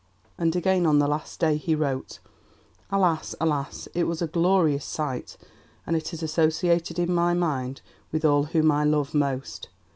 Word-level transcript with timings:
And 0.35 0.55
again 0.55 0.87
on 0.87 0.97
the 0.97 1.07
last 1.07 1.39
day 1.39 1.57
he 1.57 1.75
wrote: 1.75 2.17
"Alas! 2.89 3.35
alas! 3.39 3.85
it 3.93 4.05
was 4.05 4.19
a 4.19 4.25
glorious 4.25 4.83
sight; 4.83 5.37
and 5.85 5.95
it 5.95 6.11
is 6.11 6.23
associated 6.23 6.97
in 6.97 7.13
my 7.13 7.35
mind 7.35 7.81
with 8.11 8.25
all 8.25 8.45
whom 8.45 8.71
I 8.71 8.83
love 8.83 9.13
most. 9.13 9.69